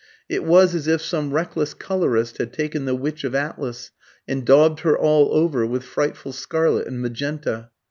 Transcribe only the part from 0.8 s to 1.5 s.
if some